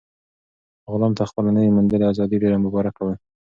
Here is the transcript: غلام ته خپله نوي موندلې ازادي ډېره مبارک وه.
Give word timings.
غلام 0.91 1.13
ته 1.17 1.23
خپله 1.29 1.49
نوي 1.57 1.69
موندلې 1.75 2.05
ازادي 2.11 2.37
ډېره 2.43 2.57
مبارک 2.65 2.95
وه. 2.99 3.13